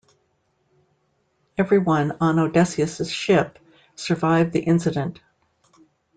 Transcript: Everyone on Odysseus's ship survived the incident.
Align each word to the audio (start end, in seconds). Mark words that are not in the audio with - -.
Everyone 1.59 2.13
on 2.21 2.39
Odysseus's 2.39 3.11
ship 3.11 3.59
survived 3.93 4.51
the 4.51 4.61
incident. 4.61 5.19